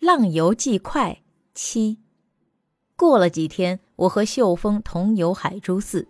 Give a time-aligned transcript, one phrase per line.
[0.00, 1.18] 浪游记快
[1.54, 1.98] 七。
[2.94, 6.06] 过了几天，我和秀峰同游海珠寺。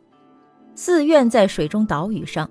[0.74, 2.50] 寺院在水中岛屿上，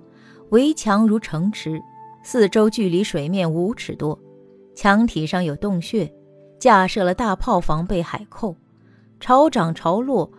[0.50, 1.80] 围墙如城池，
[2.23, 4.20] 四周距离水面五尺多，
[4.73, 6.12] 墙体上有洞穴，
[6.60, 8.55] 架设了大炮防备海寇。
[9.20, 10.32] 潮涨潮落，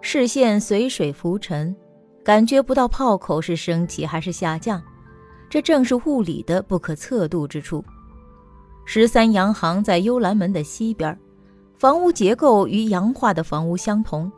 [0.00, 1.74] 视线随水浮沉，
[2.22, 4.80] 感觉不到炮口是升起还是下降。
[5.50, 7.84] 这正是物理的不可测度之处。
[8.84, 11.18] 十三洋行在幽兰门的西边。
[11.76, 14.30] 房屋结构与洋化的房屋相同，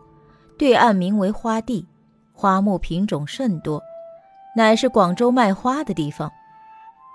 [0.58, 1.86] 对岸名为花地，
[2.32, 3.80] 花木品种甚多，
[4.56, 6.30] 乃是广州卖花的地方。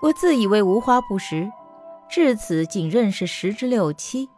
[0.00, 1.50] 我自以为无花不识，
[2.08, 4.28] 至此仅认识十之六七。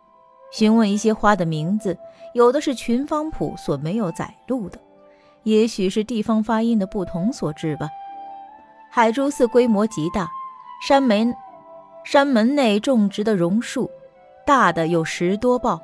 [0.50, 1.96] 询问一些花的名字，
[2.32, 4.80] 有的是群芳谱所没有载录的，
[5.42, 7.88] 也许是地方发音的不同所致吧。
[8.90, 10.30] 海珠寺规模极大，
[10.86, 11.34] 山门
[12.04, 13.90] 山门内种植的榕树。
[14.46, 15.80] 大的有十多抱，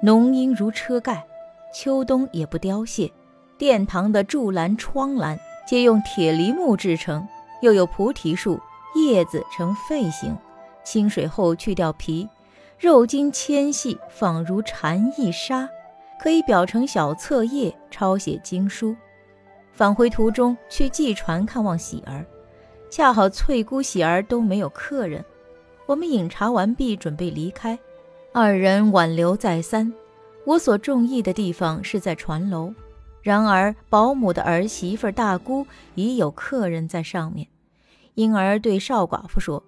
[0.00, 1.26] 浓荫如车盖，
[1.74, 3.12] 秋冬也不凋谢。
[3.58, 7.28] 殿堂的柱栏、窗栏皆用铁梨木制成，
[7.60, 8.58] 又有菩提树，
[8.94, 10.34] 叶子呈肺形，
[10.84, 12.26] 清水后去掉皮，
[12.78, 15.68] 肉筋纤细，仿如蝉翼纱，
[16.18, 18.96] 可以裱成小册页，抄写经书。
[19.72, 22.24] 返回途中去寄船看望喜儿，
[22.90, 25.24] 恰好翠姑、喜儿都没有客人，
[25.88, 27.78] 我们饮茶完毕，准备离开。
[28.34, 29.90] 二人挽留再三，
[30.44, 32.74] 我所中意的地方是在船楼，
[33.22, 37.48] 然而保姆的儿媳妇大姑已有客人在上面，
[38.12, 39.64] 因而对少寡妇说：“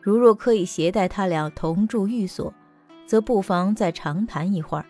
[0.00, 2.54] 如若可以携带他俩同住寓所，
[3.04, 4.86] 则不妨再长谈一会儿。”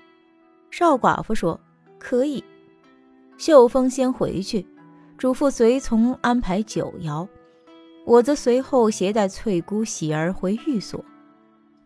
[0.70, 1.59] 少寡妇说
[1.98, 2.44] ：“可以。”
[3.38, 4.66] 秀峰先回去，
[5.16, 7.26] 嘱咐随从安排酒肴，
[8.06, 11.05] 我则随后携带翠姑、喜儿回寓所，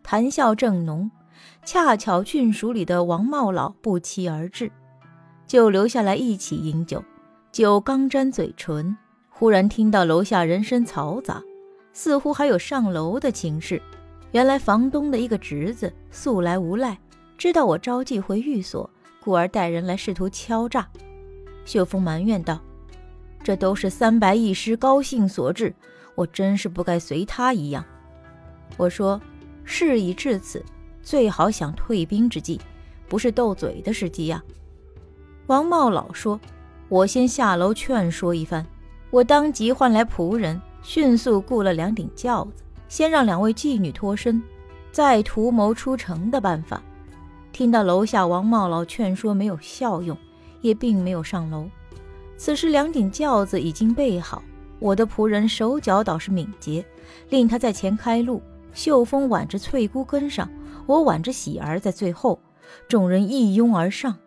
[0.03, 1.09] 谈笑正浓。
[1.65, 4.71] 恰巧郡署里的王茂老不期而至，
[5.47, 7.03] 就留下来一起饮酒。
[7.51, 8.95] 酒刚沾嘴唇，
[9.31, 11.41] 忽然听到楼下人声嘈杂，
[11.91, 13.81] 似乎还有上楼的情势。
[14.31, 16.95] 原来房东的一个侄子素来无赖，
[17.35, 18.87] 知道我着急回寓所，
[19.23, 20.87] 故而带人来试图敲诈。
[21.65, 22.61] 秀峰埋怨道
[23.43, 25.73] ：“这都是三白一师高兴所致，
[26.15, 27.83] 我真是不该随他一样。”
[28.77, 29.21] 我说
[29.63, 30.63] ：“事已至此。”
[31.03, 32.61] 最好想退兵之计，
[33.09, 34.43] 不是斗嘴的时机呀。
[35.47, 36.39] 王茂老说
[36.89, 38.63] ：“我先下楼劝说一番。”
[39.09, 44.41] 我当即唤来仆人，迅速雇了两顶轿子，先让两位妓女脱身，
[44.91, 46.81] 再图谋出城的办法。
[47.51, 50.15] 听到楼下王茂老劝说没有效用，
[50.61, 51.67] 也并没有上楼。
[52.37, 54.41] 此时两顶轿子已经备好，
[54.81, 56.83] 我的仆人手脚倒是敏捷，
[57.29, 58.41] 令他在前开路，
[58.73, 60.49] 秀峰挽着翠姑跟上。
[60.87, 62.41] 我挽着喜儿在最后，
[62.89, 64.17] 众人一拥而上。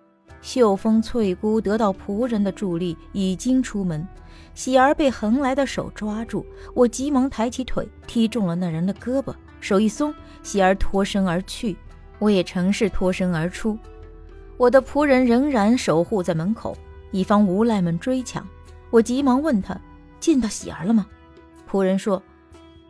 [0.40, 4.06] 秀峰、翠姑得到仆人的助力，已经出门。
[4.54, 11.76] 喜儿被横来的手抓住，我急忙抬起腿踢中了那人的胳膊，手一松，喜儿脱身而去。
[12.20, 13.76] 我也乘势脱身而出。
[14.56, 16.76] 我的仆人仍然守护在门口，
[17.10, 18.46] 以防无赖们追抢。
[18.90, 19.76] 我急忙问他
[20.24, 21.06] ：“见到喜儿了吗？”
[21.70, 22.22] 仆人说。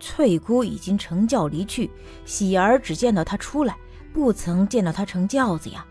[0.00, 1.90] 翠姑已经乘轿离去，
[2.26, 3.74] 喜儿只见到她出来，
[4.12, 5.84] 不曾见到她乘轿子呀。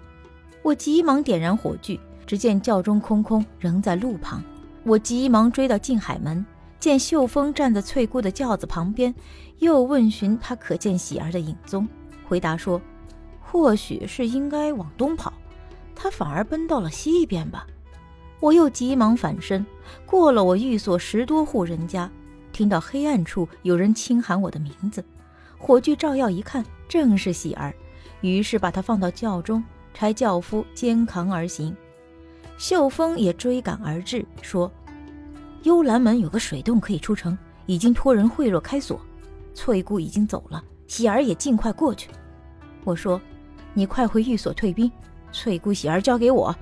[0.62, 4.44] 我急忙点燃火炬，只见轿中空空，仍在路旁。
[4.84, 6.46] 我急忙追到静海门，
[6.80, 9.16] 见秀峰站在翠姑的轿子旁边，
[9.60, 11.88] 又问询他可见喜儿的影踪，
[12.28, 12.80] 回答说，
[13.42, 15.34] 或许是应该往东跑，
[15.96, 17.66] 他反而奔到了西边吧。
[18.44, 19.66] 我又急忙返身，
[20.06, 22.12] 过了我寓所十多户人家。
[22.52, 25.02] 听到黑暗处有人轻喊我的名字，
[25.58, 27.74] 火炬照耀一看，正是喜儿，
[28.20, 29.64] 于是把她放到轿中，
[29.94, 31.74] 差轿夫肩扛而行。
[32.58, 34.70] 秀峰也追赶而至，说
[35.64, 39.00] ：“幽兰门有个水洞可以出城，已经托人贿赂开锁。
[39.54, 42.10] 翠姑已经走了，喜儿也尽快过去。”
[42.84, 43.22] 我说
[43.74, 44.92] ：“你快回寓所退兵，
[45.32, 46.54] 翠姑、喜儿交给我。”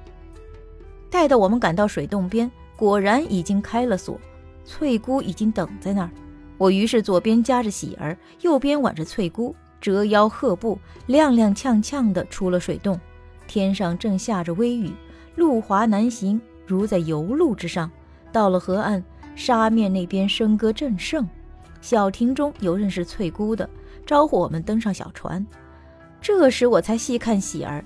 [1.12, 4.19] 待到我们赶到水洞边，果然已经开了锁。
[4.63, 6.10] 翠姑已经等在那儿，
[6.58, 12.98] 我于是左边夹着喜儿，右边挽着翠姑，折腰鹤步，踉踉跄跄地出了水洞。
[13.46, 14.92] 天上正下着微雨，
[15.36, 17.92] 路滑难行，如在油路之上。
[18.31, 19.04] 到了河岸，
[19.36, 21.28] 沙面那边笙歌正盛，
[21.81, 23.69] 小亭中有认识翠姑的，
[24.06, 25.46] 招呼我们登上小船。
[26.22, 27.84] 这时我才细看喜儿，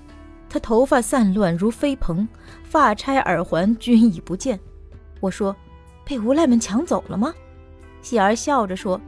[0.56, 2.26] 他头发散乱如飞蓬，
[2.64, 4.58] 发钗耳环均已不见。
[5.20, 5.54] 我说
[6.02, 7.34] ：“被无赖们抢走了吗？”
[8.00, 8.98] 喜儿笑着说：“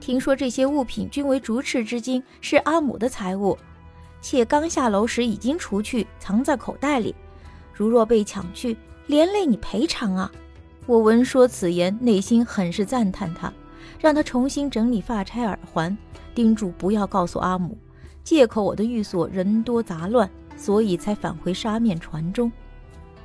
[0.00, 3.56] 听说这些物品均为竹赤之金，是阿母的财物。”
[4.20, 7.14] 且刚下楼时已经除去，藏在口袋里。
[7.72, 10.28] 如若被抢去，连累你赔偿啊！
[10.84, 13.52] 我闻说此言，内心很是赞叹他，
[14.00, 15.96] 让他重新整理发钗耳环，
[16.34, 17.78] 叮嘱不要告诉阿母。
[18.24, 22.52] 借口我的寓所人多杂乱，所以才返回沙面船中。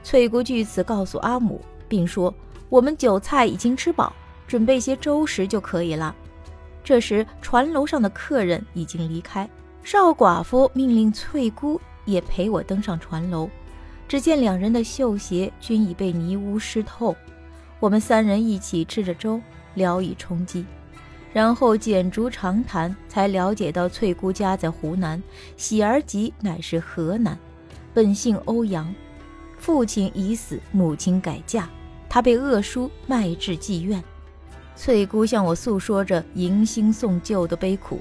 [0.03, 1.59] 翠姑据此告诉阿母，
[1.89, 2.33] 并说
[2.69, 4.13] 我们酒菜已经吃饱，
[4.47, 6.15] 准备些粥食就可以了。
[6.83, 9.49] 这时船楼上的客人已经离开。
[9.83, 13.49] 少寡妇命令翠姑也陪我登上船楼，
[14.07, 17.13] 只见两人的绣鞋均已被泥污湿透。
[17.81, 19.41] 我们三人一起吃着粥，
[19.73, 20.65] 聊以充饥，
[21.33, 25.21] 然后简竹长谈，才了解到翠姑家在湖南，
[25.57, 27.37] 喜儿吉乃是河南，
[27.91, 28.93] 本姓欧阳，
[29.57, 31.67] 父亲已死，母亲改嫁，
[32.07, 34.01] 他被恶叔卖至妓院。
[34.75, 37.99] 翠姑向我诉说着迎新送旧的悲苦。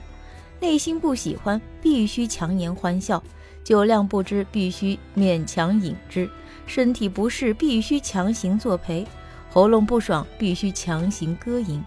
[0.61, 3.21] 内心不喜欢，必须强颜欢笑；
[3.65, 6.29] 酒量不知，必须勉强饮之；
[6.67, 9.05] 身体不适，必须强行作陪；
[9.51, 11.83] 喉咙不爽，必须强行歌吟。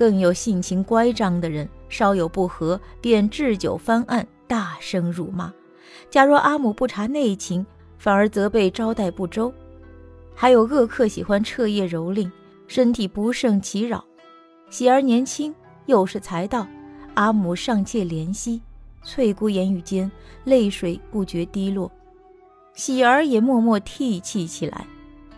[0.00, 5.52] 更有性情乖张的人，稍有不和，便置酒翻案，大声辱骂。
[6.08, 7.66] 假若阿母不察内情，
[7.98, 9.52] 反而责备招待不周。
[10.34, 12.30] 还有恶客喜欢彻夜蹂躏，
[12.66, 14.02] 身体不胜其扰。
[14.70, 15.54] 喜儿年轻，
[15.84, 16.66] 又是才道。
[17.12, 18.62] 阿母尚且怜惜，
[19.04, 20.10] 翠姑言语间
[20.44, 21.92] 泪水不觉滴落，
[22.72, 24.86] 喜儿也默默涕泣起来。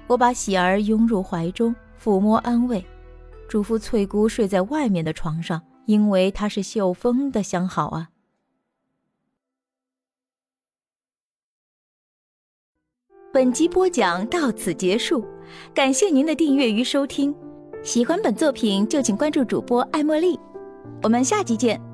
[0.07, 2.87] 我把喜儿拥入怀中，抚摸安慰，
[3.53, 8.09] 嘱咐翠姑睡在外面的床上，因为她是秀峰的相好啊。
[13.31, 15.23] 本集播讲到此结束，
[15.75, 17.35] 感谢您的订阅与收听。
[17.83, 20.41] 喜欢本作品就请关注主播爱茉莉。
[21.03, 21.92] 我们下集见。